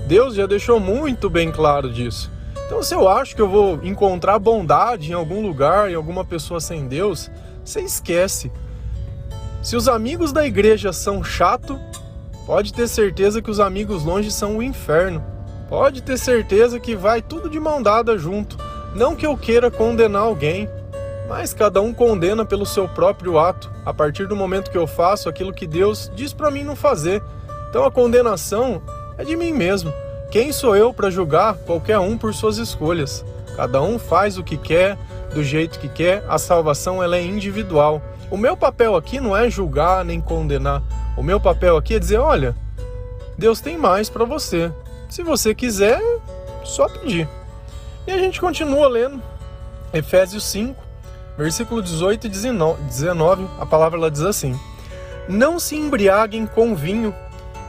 Deus 0.05 0.35
já 0.35 0.45
deixou 0.45 0.77
muito 0.77 1.29
bem 1.29 1.49
claro 1.49 1.91
disso. 1.91 2.29
Então, 2.65 2.83
se 2.83 2.93
eu 2.93 3.07
acho 3.07 3.33
que 3.33 3.41
eu 3.41 3.47
vou 3.47 3.79
encontrar 3.81 4.37
bondade 4.37 5.09
em 5.09 5.13
algum 5.13 5.41
lugar, 5.41 5.89
em 5.89 5.95
alguma 5.95 6.25
pessoa 6.25 6.59
sem 6.59 6.85
Deus, 6.85 7.31
você 7.63 7.79
esquece. 7.79 8.51
Se 9.63 9.77
os 9.77 9.87
amigos 9.87 10.33
da 10.33 10.45
igreja 10.45 10.91
são 10.91 11.23
chato, 11.23 11.79
pode 12.45 12.73
ter 12.73 12.89
certeza 12.89 13.41
que 13.41 13.49
os 13.49 13.61
amigos 13.61 14.03
longe 14.03 14.29
são 14.29 14.57
o 14.57 14.63
inferno. 14.63 15.23
Pode 15.69 16.03
ter 16.03 16.17
certeza 16.17 16.77
que 16.77 16.93
vai 16.93 17.21
tudo 17.21 17.49
de 17.49 17.59
mão 17.59 17.81
dada 17.81 18.17
junto. 18.17 18.57
Não 18.93 19.15
que 19.15 19.25
eu 19.25 19.37
queira 19.37 19.71
condenar 19.71 20.23
alguém, 20.23 20.69
mas 21.27 21.53
cada 21.53 21.81
um 21.81 21.93
condena 21.93 22.45
pelo 22.45 22.65
seu 22.65 22.87
próprio 22.87 23.37
ato, 23.37 23.71
a 23.85 23.93
partir 23.93 24.27
do 24.27 24.35
momento 24.35 24.71
que 24.71 24.77
eu 24.77 24.87
faço 24.87 25.27
aquilo 25.27 25.53
que 25.53 25.67
Deus 25.67 26.11
diz 26.15 26.33
para 26.33 26.49
mim 26.49 26.63
não 26.63 26.75
fazer. 26.75 27.21
Então 27.69 27.83
a 27.85 27.91
condenação 27.91 28.81
é 29.17 29.25
de 29.25 29.35
mim 29.35 29.51
mesmo. 29.51 29.93
Quem 30.31 30.51
sou 30.51 30.75
eu 30.75 30.93
para 30.93 31.09
julgar 31.09 31.55
qualquer 31.55 31.99
um 31.99 32.17
por 32.17 32.33
suas 32.33 32.57
escolhas? 32.57 33.25
Cada 33.55 33.81
um 33.81 33.97
faz 33.97 34.37
o 34.37 34.43
que 34.43 34.57
quer, 34.57 34.97
do 35.33 35.43
jeito 35.43 35.79
que 35.79 35.89
quer. 35.89 36.23
A 36.29 36.37
salvação 36.37 37.01
ela 37.03 37.17
é 37.17 37.23
individual. 37.23 38.01
O 38.29 38.37
meu 38.37 38.55
papel 38.55 38.95
aqui 38.95 39.19
não 39.19 39.35
é 39.35 39.49
julgar 39.49 40.05
nem 40.05 40.21
condenar. 40.21 40.83
O 41.17 41.23
meu 41.23 41.39
papel 41.39 41.77
aqui 41.77 41.95
é 41.95 41.99
dizer, 41.99 42.17
olha, 42.17 42.55
Deus 43.37 43.59
tem 43.59 43.77
mais 43.77 44.09
para 44.09 44.25
você. 44.25 44.71
Se 45.09 45.23
você 45.23 45.55
quiser, 45.55 45.99
só 46.63 46.87
pedir. 46.87 47.27
E 48.05 48.11
a 48.11 48.17
gente 48.17 48.39
continua 48.39 48.87
lendo 48.87 49.21
Efésios 49.93 50.43
5, 50.45 50.86
versículo 51.37 51.81
18 51.81 52.27
e 52.27 52.29
19, 52.29 53.47
a 53.59 53.65
palavra 53.65 53.99
ela 53.99 54.11
diz 54.11 54.21
assim: 54.21 54.59
Não 55.29 55.59
se 55.59 55.75
embriaguem 55.75 56.47
com 56.47 56.75
vinho, 56.75 57.13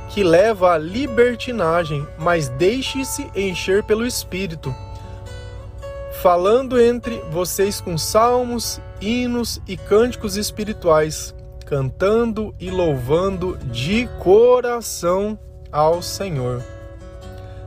que 0.08 0.25
leva 0.25 0.72
à 0.72 0.78
libertinagem, 0.78 2.06
mas 2.18 2.48
deixe-se 2.48 3.30
encher 3.37 3.82
pelo 3.84 4.06
Espírito, 4.06 4.75
falando 6.22 6.80
entre 6.80 7.18
vocês 7.30 7.80
com 7.80 7.98
salmos, 7.98 8.80
hinos 9.00 9.60
e 9.68 9.76
cânticos 9.76 10.37
espirituais, 10.37 11.34
cantando 11.66 12.54
e 12.58 12.70
louvando 12.70 13.58
de 13.66 14.08
coração 14.18 15.38
ao 15.70 16.00
Senhor. 16.00 16.62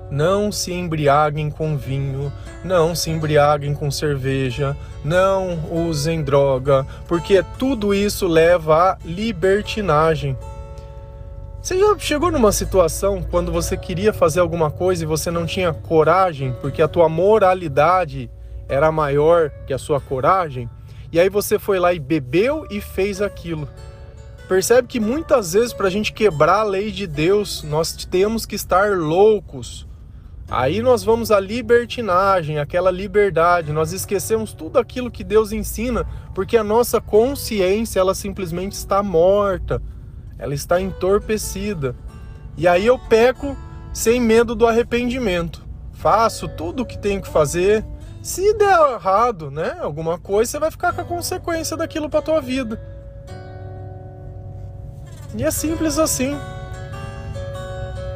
Não 0.09 0.51
se 0.51 0.73
embriaguem 0.73 1.49
com 1.49 1.77
vinho, 1.77 2.33
não 2.63 2.93
se 2.95 3.09
embriaguem 3.09 3.73
com 3.73 3.89
cerveja, 3.89 4.75
não 5.03 5.59
usem 5.71 6.23
droga, 6.23 6.85
porque 7.07 7.43
tudo 7.57 7.93
isso 7.93 8.27
leva 8.27 8.91
à 8.91 8.97
libertinagem. 9.03 10.37
Você 11.61 11.77
já 11.77 11.97
chegou 11.99 12.31
numa 12.31 12.51
situação 12.51 13.21
quando 13.21 13.51
você 13.51 13.77
queria 13.77 14.11
fazer 14.11 14.39
alguma 14.39 14.71
coisa 14.71 15.03
e 15.03 15.07
você 15.07 15.29
não 15.29 15.45
tinha 15.45 15.73
coragem, 15.73 16.55
porque 16.59 16.81
a 16.81 16.87
tua 16.87 17.07
moralidade 17.07 18.29
era 18.67 18.91
maior 18.91 19.51
que 19.67 19.73
a 19.73 19.77
sua 19.77 19.99
coragem? 20.01 20.69
E 21.11 21.19
aí 21.19 21.29
você 21.29 21.59
foi 21.59 21.77
lá 21.77 21.93
e 21.93 21.99
bebeu 21.99 22.65
e 22.71 22.81
fez 22.81 23.21
aquilo. 23.21 23.67
Percebe 24.47 24.87
que 24.87 24.99
muitas 24.99 25.53
vezes 25.53 25.71
para 25.71 25.87
a 25.87 25.91
gente 25.91 26.11
quebrar 26.11 26.61
a 26.61 26.63
lei 26.63 26.91
de 26.91 27.05
Deus, 27.05 27.63
nós 27.63 27.93
temos 28.05 28.45
que 28.45 28.55
estar 28.55 28.97
loucos 28.97 29.87
Aí 30.51 30.81
nós 30.81 31.01
vamos 31.01 31.31
à 31.31 31.39
libertinagem, 31.39 32.59
aquela 32.59 32.91
liberdade, 32.91 33.71
nós 33.71 33.93
esquecemos 33.93 34.53
tudo 34.53 34.77
aquilo 34.77 35.09
que 35.09 35.23
Deus 35.23 35.53
ensina, 35.53 36.05
porque 36.35 36.57
a 36.57 36.63
nossa 36.63 36.99
consciência, 36.99 38.01
ela 38.01 38.13
simplesmente 38.13 38.73
está 38.73 39.01
morta, 39.01 39.81
ela 40.37 40.53
está 40.53 40.81
entorpecida. 40.81 41.95
E 42.57 42.67
aí 42.67 42.85
eu 42.85 42.99
peco 42.99 43.55
sem 43.93 44.19
medo 44.19 44.53
do 44.53 44.67
arrependimento. 44.67 45.65
Faço 45.93 46.49
tudo 46.49 46.83
o 46.83 46.85
que 46.85 46.97
tenho 46.97 47.21
que 47.21 47.29
fazer. 47.29 47.85
Se 48.21 48.53
der 48.55 48.77
errado, 48.91 49.49
né, 49.49 49.77
alguma 49.79 50.19
coisa, 50.19 50.51
você 50.51 50.59
vai 50.59 50.69
ficar 50.69 50.91
com 50.91 50.99
a 50.99 51.05
consequência 51.05 51.77
daquilo 51.77 52.09
para 52.09 52.21
tua 52.21 52.41
vida. 52.41 52.77
E 55.33 55.45
é 55.45 55.49
simples 55.49 55.97
assim. 55.97 56.37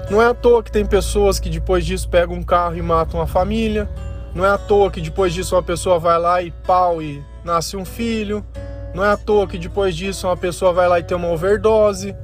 Não 0.09 0.21
é 0.21 0.27
à 0.27 0.33
toa 0.35 0.61
que 0.61 0.71
tem 0.71 0.85
pessoas 0.85 1.39
que 1.39 1.49
depois 1.49 1.83
disso 1.83 2.07
pegam 2.07 2.35
um 2.35 2.43
carro 2.43 2.75
e 2.75 2.81
matam 2.81 3.19
a 3.19 3.25
família. 3.25 3.89
Não 4.35 4.45
é 4.45 4.49
à 4.49 4.57
toa 4.57 4.91
que 4.91 5.01
depois 5.01 5.33
disso 5.33 5.55
uma 5.55 5.63
pessoa 5.63 5.97
vai 5.97 6.19
lá 6.19 6.41
e 6.43 6.51
pau 6.51 7.01
e 7.01 7.23
nasce 7.43 7.75
um 7.75 7.83
filho. 7.83 8.45
Não 8.93 9.03
é 9.03 9.09
à 9.09 9.17
toa 9.17 9.47
que 9.47 9.57
depois 9.57 9.95
disso 9.95 10.27
uma 10.27 10.37
pessoa 10.37 10.71
vai 10.71 10.87
lá 10.87 10.99
e 10.99 11.03
tem 11.03 11.17
uma 11.17 11.29
overdose. 11.29 12.15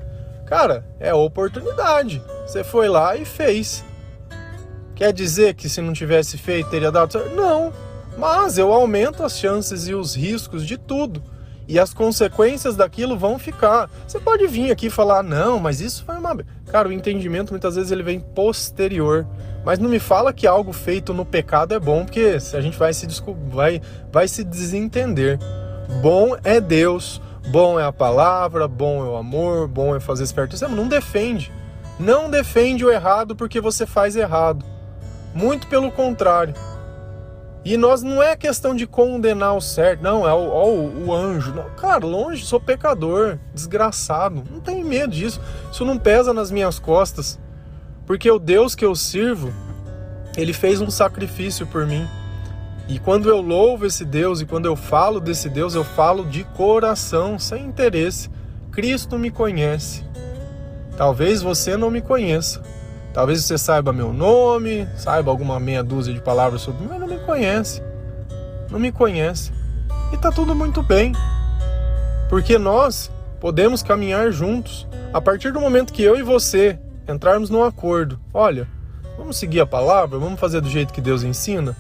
Cara, 0.45 0.85
é 0.99 1.11
oportunidade. 1.13 2.21
Você 2.45 2.63
foi 2.63 2.87
lá 2.87 3.15
e 3.15 3.25
fez. 3.25 3.83
Quer 4.93 5.11
dizer 5.11 5.55
que 5.55 5.67
se 5.67 5.81
não 5.81 5.93
tivesse 5.93 6.37
feito 6.37 6.69
teria 6.69 6.91
dado 6.91 7.11
certo? 7.11 7.33
Não. 7.35 7.73
Mas 8.15 8.59
eu 8.59 8.71
aumento 8.71 9.23
as 9.23 9.39
chances 9.39 9.87
e 9.87 9.95
os 9.95 10.15
riscos 10.15 10.67
de 10.67 10.77
tudo 10.77 11.23
e 11.71 11.79
as 11.79 11.93
consequências 11.93 12.75
daquilo 12.75 13.17
vão 13.17 13.39
ficar. 13.39 13.89
Você 14.05 14.19
pode 14.19 14.45
vir 14.45 14.71
aqui 14.71 14.87
e 14.87 14.89
falar, 14.89 15.23
não, 15.23 15.57
mas 15.57 15.79
isso 15.79 16.03
foi 16.03 16.15
uma. 16.15 16.37
Cara, 16.69 16.89
o 16.89 16.91
entendimento 16.91 17.51
muitas 17.51 17.77
vezes 17.77 17.93
ele 17.93 18.03
vem 18.03 18.19
posterior. 18.19 19.25
Mas 19.63 19.79
não 19.79 19.89
me 19.89 19.97
fala 19.97 20.33
que 20.33 20.45
algo 20.45 20.73
feito 20.73 21.13
no 21.13 21.25
pecado 21.25 21.73
é 21.73 21.79
bom, 21.79 22.03
porque 22.03 22.37
a 22.53 22.59
gente 22.59 22.77
vai 22.77 22.93
se, 22.93 23.07
vai, 23.47 23.81
vai 24.11 24.27
se 24.27 24.43
desentender. 24.43 25.39
Bom 26.01 26.35
é 26.43 26.59
Deus, 26.59 27.21
bom 27.49 27.79
é 27.79 27.85
a 27.85 27.93
palavra, 27.93 28.67
bom 28.67 29.05
é 29.05 29.07
o 29.07 29.15
amor, 29.15 29.69
bom 29.69 29.95
é 29.95 29.99
fazer 30.01 30.25
esperto. 30.25 30.57
Você 30.57 30.67
não 30.67 30.89
defende. 30.89 31.53
Não 31.97 32.29
defende 32.29 32.83
o 32.83 32.91
errado 32.91 33.33
porque 33.33 33.61
você 33.61 33.85
faz 33.85 34.17
errado. 34.17 34.65
Muito 35.33 35.67
pelo 35.67 35.89
contrário. 35.89 36.53
E 37.63 37.77
nós 37.77 38.01
não 38.01 38.23
é 38.23 38.35
questão 38.35 38.75
de 38.75 38.87
condenar 38.87 39.55
o 39.55 39.61
certo, 39.61 40.01
não, 40.01 40.27
é 40.27 40.33
o, 40.33 40.37
o, 40.37 41.05
o 41.07 41.13
anjo. 41.13 41.53
Não, 41.53 41.69
cara, 41.75 42.05
longe, 42.05 42.43
sou 42.43 42.59
pecador, 42.59 43.37
desgraçado. 43.53 44.43
Não 44.49 44.59
tenho 44.59 44.85
medo 44.85 45.13
disso. 45.13 45.39
Isso 45.71 45.85
não 45.85 45.97
pesa 45.97 46.33
nas 46.33 46.49
minhas 46.49 46.79
costas. 46.79 47.39
Porque 48.05 48.29
o 48.31 48.39
Deus 48.39 48.73
que 48.73 48.83
eu 48.83 48.95
sirvo, 48.95 49.53
ele 50.35 50.53
fez 50.53 50.81
um 50.81 50.89
sacrifício 50.89 51.67
por 51.67 51.85
mim. 51.85 52.07
E 52.87 52.97
quando 52.97 53.29
eu 53.29 53.39
louvo 53.39 53.85
esse 53.85 54.03
Deus 54.03 54.41
e 54.41 54.45
quando 54.45 54.65
eu 54.65 54.75
falo 54.75 55.19
desse 55.19 55.47
Deus, 55.47 55.75
eu 55.75 55.83
falo 55.83 56.25
de 56.25 56.43
coração, 56.43 57.37
sem 57.37 57.63
interesse. 57.65 58.29
Cristo 58.71 59.19
me 59.19 59.29
conhece. 59.29 60.03
Talvez 60.97 61.41
você 61.41 61.77
não 61.77 61.91
me 61.91 62.01
conheça, 62.01 62.61
Talvez 63.13 63.43
você 63.43 63.57
saiba 63.57 63.91
meu 63.91 64.13
nome, 64.13 64.87
saiba 64.95 65.29
alguma 65.29 65.59
meia 65.59 65.83
dúzia 65.83 66.13
de 66.13 66.21
palavras 66.21 66.61
sobre 66.61 66.81
mim, 66.81 66.87
mas 66.89 66.99
não 66.99 67.07
me 67.07 67.19
conhece. 67.19 67.81
Não 68.69 68.79
me 68.79 68.91
conhece. 68.91 69.51
E 70.13 70.17
tá 70.17 70.31
tudo 70.31 70.55
muito 70.55 70.81
bem. 70.81 71.13
Porque 72.29 72.57
nós 72.57 73.11
podemos 73.39 73.83
caminhar 73.83 74.31
juntos. 74.31 74.87
A 75.13 75.19
partir 75.19 75.51
do 75.51 75.59
momento 75.59 75.91
que 75.91 76.01
eu 76.01 76.15
e 76.15 76.23
você 76.23 76.79
entrarmos 77.05 77.49
num 77.49 77.63
acordo, 77.63 78.17
olha, 78.33 78.65
vamos 79.17 79.35
seguir 79.37 79.59
a 79.59 79.65
palavra, 79.65 80.17
vamos 80.17 80.39
fazer 80.39 80.61
do 80.61 80.69
jeito 80.69 80.93
que 80.93 81.01
Deus 81.01 81.23
ensina. 81.23 81.75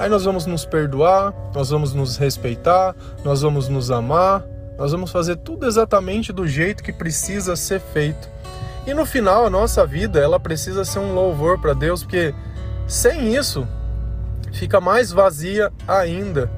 Aí 0.00 0.08
nós 0.08 0.24
vamos 0.24 0.46
nos 0.46 0.64
perdoar, 0.64 1.32
nós 1.54 1.70
vamos 1.70 1.94
nos 1.94 2.16
respeitar, 2.16 2.96
nós 3.24 3.42
vamos 3.42 3.68
nos 3.68 3.90
amar, 3.90 4.44
nós 4.76 4.90
vamos 4.90 5.12
fazer 5.12 5.36
tudo 5.36 5.64
exatamente 5.64 6.32
do 6.32 6.44
jeito 6.44 6.82
que 6.82 6.92
precisa 6.92 7.54
ser 7.54 7.80
feito. 7.80 8.28
E 8.86 8.92
no 8.92 9.06
final, 9.06 9.46
a 9.46 9.50
nossa 9.50 9.86
vida, 9.86 10.18
ela 10.18 10.40
precisa 10.40 10.84
ser 10.84 10.98
um 10.98 11.14
louvor 11.14 11.58
para 11.60 11.72
Deus, 11.72 12.02
porque 12.02 12.34
sem 12.86 13.34
isso 13.34 13.66
fica 14.52 14.80
mais 14.80 15.12
vazia 15.12 15.72
ainda. 15.86 16.50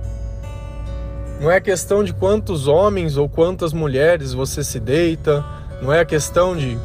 Não 1.40 1.50
é 1.50 1.60
questão 1.60 2.02
de 2.02 2.14
quantos 2.14 2.66
homens 2.66 3.16
ou 3.16 3.28
quantas 3.28 3.72
mulheres 3.72 4.32
você 4.32 4.64
se 4.64 4.80
deita, 4.80 5.44
não 5.82 5.92
é 5.92 6.04
questão 6.04 6.56
de 6.56 6.78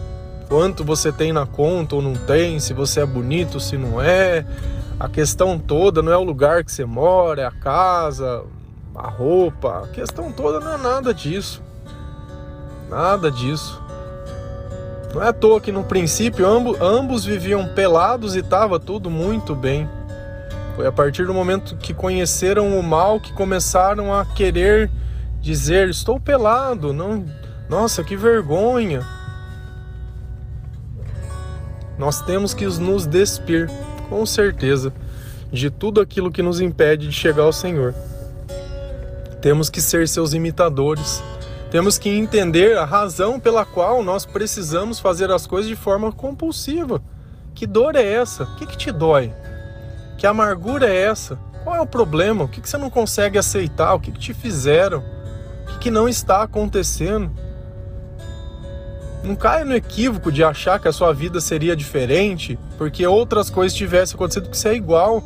quanto 0.50 0.84
você 0.84 1.12
tem 1.12 1.31
na 1.31 1.46
conta 1.46 1.96
ou 1.96 2.01
não 2.01 2.13
tem, 2.13 2.60
se 2.60 2.74
você 2.74 3.01
é 3.01 3.05
bonito, 3.05 3.60
se 3.60 3.77
não 3.77 4.01
é. 4.01 4.46
A 5.00 5.08
questão 5.08 5.58
toda 5.58 6.01
não 6.01 6.12
é 6.12 6.17
o 6.17 6.24
lugar 6.24 6.65
que 6.65 6.72
você 6.72 6.84
mora, 6.84 7.43
é 7.43 7.46
a 7.46 7.51
casa, 7.51 8.43
a 8.93 9.08
roupa. 9.08 9.86
A 9.86 9.88
questão 9.88 10.31
toda 10.31 10.60
não 10.60 10.74
é 10.74 10.77
nada 10.77 11.13
disso. 11.13 11.63
Nada 12.89 13.31
disso. 13.31 13.81
Não 15.13 15.24
é 15.24 15.30
à 15.30 15.34
toa 15.34 15.60
que 15.60 15.72
no 15.72 15.84
princípio 15.84 16.48
ambos, 16.48 16.80
ambos 16.80 17.25
viviam 17.25 17.68
pelados 17.74 18.36
e 18.36 18.39
estava 18.39 18.80
tudo 18.80 19.10
muito 19.10 19.56
bem. 19.56 19.89
Foi 20.75 20.86
a 20.86 20.92
partir 20.92 21.25
do 21.25 21.34
momento 21.34 21.75
que 21.75 21.94
conheceram 21.94 22.80
o 22.80 22.84
mal 22.84 23.20
que 23.20 23.34
começaram 23.34 24.13
a 24.13 24.24
querer 24.25 24.89
dizer: 25.42 25.89
Estou 25.89 26.20
pelado, 26.20 26.94
não. 26.94 27.25
Nossa, 27.68 28.04
que 28.04 28.16
vergonha. 28.16 29.06
Nós 31.98 32.22
temos 32.22 32.54
que 32.54 32.66
nos 32.66 33.06
despir, 33.06 33.70
com 34.10 34.25
certeza, 34.25 34.94
de 35.51 35.70
tudo 35.70 36.00
aquilo 36.00 36.32
que 36.32 36.42
nos 36.42 36.62
impede 36.62 37.08
de 37.08 37.13
chegar 37.13 37.44
ao 37.44 37.51
Senhor. 37.51 37.94
Temos 39.42 39.70
que 39.70 39.82
ser 39.82 40.08
seus 40.08 40.34
imitadores. 40.34 41.22
Temos 41.71 41.99
que 41.99 42.09
entender 42.09 42.75
a 42.77 42.83
razão 42.83 43.39
pela 43.39 43.63
qual 43.63 44.01
nós 44.01 44.25
precisamos 44.25 44.99
fazer 44.99 45.29
as 45.29 45.45
coisas 45.45 45.69
de 45.69 45.75
forma 45.75 46.11
compulsiva. 46.11 46.99
Que 47.53 47.67
dor 47.67 47.95
é 47.95 48.03
essa? 48.03 48.43
O 48.43 48.55
que, 48.55 48.65
que 48.65 48.77
te 48.77 48.91
dói? 48.91 49.31
Que 50.17 50.25
amargura 50.25 50.89
é 50.89 51.03
essa? 51.03 51.38
Qual 51.63 51.75
é 51.75 51.81
o 51.81 51.85
problema? 51.85 52.45
O 52.45 52.47
que, 52.47 52.59
que 52.59 52.67
você 52.67 52.77
não 52.77 52.89
consegue 52.89 53.38
aceitar? 53.38 53.93
O 53.93 53.99
que, 53.99 54.11
que 54.11 54.19
te 54.19 54.33
fizeram? 54.33 55.03
O 55.63 55.65
que, 55.67 55.79
que 55.79 55.91
não 55.91 56.09
está 56.09 56.41
acontecendo? 56.41 57.31
Não 59.23 59.35
caia 59.35 59.63
no 59.63 59.75
equívoco 59.75 60.31
de 60.31 60.43
achar 60.43 60.79
que 60.79 60.88
a 60.88 60.93
sua 60.93 61.13
vida 61.13 61.39
seria 61.39 61.75
diferente 61.75 62.57
porque 62.79 63.05
outras 63.05 63.49
coisas 63.49 63.77
tivessem 63.77 64.15
acontecido 64.15 64.49
que 64.49 64.57
você 64.57 64.69
é 64.69 64.75
igual. 64.75 65.21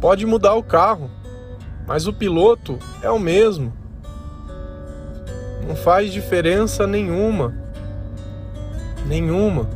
Pode 0.00 0.24
mudar 0.24 0.54
o 0.54 0.62
carro, 0.62 1.10
mas 1.84 2.06
o 2.06 2.12
piloto 2.12 2.78
é 3.02 3.10
o 3.10 3.18
mesmo. 3.18 3.81
Não 5.66 5.76
faz 5.76 6.12
diferença 6.12 6.86
nenhuma. 6.86 7.54
Nenhuma. 9.06 9.68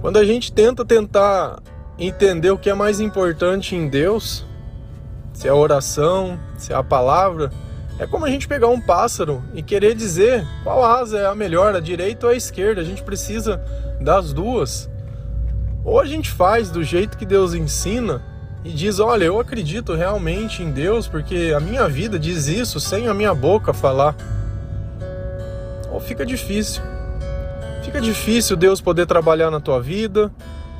Quando 0.00 0.18
a 0.18 0.24
gente 0.24 0.52
tenta 0.52 0.84
tentar 0.84 1.60
entender 1.98 2.50
o 2.50 2.58
que 2.58 2.68
é 2.68 2.74
mais 2.74 3.00
importante 3.00 3.76
em 3.76 3.88
Deus, 3.88 4.44
se 5.32 5.46
é 5.46 5.50
a 5.50 5.54
oração, 5.54 6.38
se 6.56 6.72
é 6.72 6.76
a 6.76 6.82
palavra, 6.82 7.50
é 7.98 8.06
como 8.06 8.24
a 8.24 8.30
gente 8.30 8.48
pegar 8.48 8.68
um 8.68 8.80
pássaro 8.80 9.42
e 9.54 9.62
querer 9.62 9.94
dizer 9.94 10.44
qual 10.64 10.84
asa 10.84 11.18
é 11.18 11.26
a 11.26 11.34
melhor, 11.34 11.76
a 11.76 11.80
direita 11.80 12.26
ou 12.26 12.32
a 12.32 12.36
esquerda. 12.36 12.80
A 12.80 12.84
gente 12.84 13.02
precisa 13.02 13.62
das 14.00 14.32
duas. 14.32 14.90
Ou 15.84 16.00
a 16.00 16.04
gente 16.04 16.30
faz 16.30 16.70
do 16.70 16.82
jeito 16.82 17.16
que 17.16 17.26
Deus 17.26 17.54
ensina, 17.54 18.22
e 18.64 18.70
diz: 18.70 18.98
Olha, 18.98 19.24
eu 19.24 19.40
acredito 19.40 19.94
realmente 19.94 20.62
em 20.62 20.70
Deus 20.70 21.08
porque 21.08 21.52
a 21.56 21.60
minha 21.60 21.88
vida 21.88 22.18
diz 22.18 22.46
isso 22.46 22.78
sem 22.78 23.08
a 23.08 23.14
minha 23.14 23.34
boca 23.34 23.72
falar. 23.72 24.14
Ou 25.90 26.00
fica 26.00 26.24
difícil. 26.24 26.82
Fica 27.82 28.00
difícil 28.00 28.56
Deus 28.56 28.80
poder 28.80 29.06
trabalhar 29.06 29.50
na 29.50 29.60
tua 29.60 29.80
vida, 29.80 30.30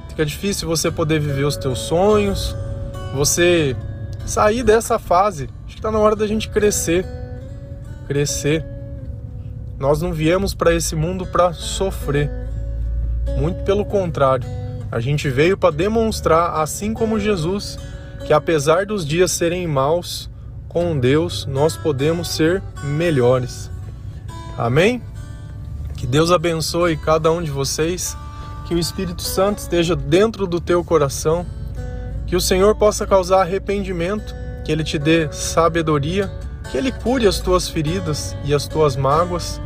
fica 0.08 0.24
difícil 0.24 0.68
você 0.68 0.90
poder 0.90 1.18
viver 1.18 1.44
os 1.44 1.56
teus 1.56 1.80
sonhos, 1.80 2.56
você 3.14 3.76
sair 4.24 4.62
dessa 4.62 4.98
fase. 4.98 5.50
Acho 5.66 5.74
que 5.74 5.80
está 5.80 5.90
na 5.90 5.98
hora 5.98 6.14
da 6.14 6.26
gente 6.26 6.48
crescer. 6.48 7.04
Crescer. 8.06 8.64
Nós 9.78 10.00
não 10.00 10.12
viemos 10.12 10.54
para 10.54 10.72
esse 10.72 10.94
mundo 10.94 11.26
para 11.26 11.52
sofrer. 11.52 12.30
Muito 13.36 13.64
pelo 13.64 13.84
contrário. 13.84 14.61
A 14.92 15.00
gente 15.00 15.30
veio 15.30 15.56
para 15.56 15.74
demonstrar, 15.74 16.60
assim 16.60 16.92
como 16.92 17.18
Jesus, 17.18 17.78
que 18.26 18.32
apesar 18.34 18.84
dos 18.84 19.06
dias 19.06 19.30
serem 19.30 19.66
maus, 19.66 20.28
com 20.68 20.98
Deus 20.98 21.46
nós 21.46 21.78
podemos 21.78 22.28
ser 22.28 22.62
melhores. 22.84 23.70
Amém? 24.58 25.02
Que 25.96 26.06
Deus 26.06 26.30
abençoe 26.30 26.98
cada 26.98 27.32
um 27.32 27.42
de 27.42 27.50
vocês, 27.50 28.14
que 28.66 28.74
o 28.74 28.78
Espírito 28.78 29.22
Santo 29.22 29.60
esteja 29.60 29.96
dentro 29.96 30.46
do 30.46 30.60
teu 30.60 30.84
coração, 30.84 31.46
que 32.26 32.36
o 32.36 32.40
Senhor 32.40 32.74
possa 32.74 33.06
causar 33.06 33.40
arrependimento, 33.40 34.34
que 34.62 34.70
Ele 34.70 34.84
te 34.84 34.98
dê 34.98 35.32
sabedoria, 35.32 36.30
que 36.70 36.76
Ele 36.76 36.92
cure 36.92 37.26
as 37.26 37.40
tuas 37.40 37.66
feridas 37.66 38.36
e 38.44 38.52
as 38.52 38.68
tuas 38.68 38.94
mágoas 38.94 39.58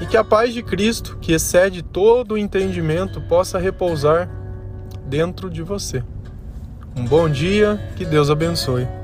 e 0.00 0.06
que 0.06 0.16
a 0.16 0.24
paz 0.24 0.54
de 0.54 0.62
Cristo, 0.62 1.18
que 1.20 1.32
excede 1.32 1.82
todo 1.82 2.32
o 2.32 2.38
entendimento, 2.38 3.20
possa 3.20 3.58
repousar 3.58 4.28
dentro 5.06 5.50
de 5.50 5.62
você. 5.62 6.02
Um 6.96 7.04
bom 7.04 7.28
dia, 7.28 7.80
que 7.96 8.04
Deus 8.04 8.30
abençoe. 8.30 8.97